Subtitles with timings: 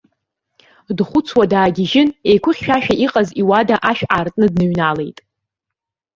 [0.97, 5.17] Дхәыцуа даагьежьын, еиқәыхьшәашәа иҟаз иуада ашә аартны дныҩналеит.